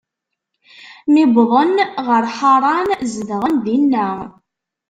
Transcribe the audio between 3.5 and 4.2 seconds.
dinna.